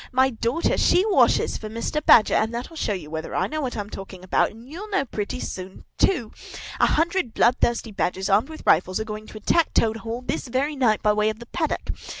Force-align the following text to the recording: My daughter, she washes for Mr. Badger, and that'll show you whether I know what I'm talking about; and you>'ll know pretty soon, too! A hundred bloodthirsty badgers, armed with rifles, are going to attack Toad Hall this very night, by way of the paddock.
My 0.11 0.31
daughter, 0.31 0.79
she 0.79 1.05
washes 1.07 1.57
for 1.59 1.69
Mr. 1.69 2.03
Badger, 2.03 2.33
and 2.33 2.51
that'll 2.51 2.75
show 2.75 2.93
you 2.93 3.11
whether 3.11 3.35
I 3.35 3.45
know 3.45 3.61
what 3.61 3.77
I'm 3.77 3.87
talking 3.91 4.23
about; 4.23 4.49
and 4.49 4.67
you>'ll 4.67 4.89
know 4.89 5.05
pretty 5.05 5.39
soon, 5.39 5.85
too! 5.99 6.31
A 6.79 6.87
hundred 6.87 7.35
bloodthirsty 7.35 7.91
badgers, 7.91 8.27
armed 8.27 8.49
with 8.49 8.65
rifles, 8.65 8.99
are 8.99 9.05
going 9.05 9.27
to 9.27 9.37
attack 9.37 9.75
Toad 9.75 9.97
Hall 9.97 10.23
this 10.25 10.47
very 10.47 10.75
night, 10.75 11.03
by 11.03 11.13
way 11.13 11.29
of 11.29 11.37
the 11.37 11.45
paddock. 11.45 11.91